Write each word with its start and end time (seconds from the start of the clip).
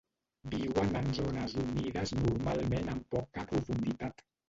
Viuen 0.55 0.95
en 1.01 1.09
zones 1.19 1.55
humides 1.65 2.17
normalment 2.23 2.93
amb 2.97 3.17
poca 3.19 3.49
profunditat. 3.55 4.31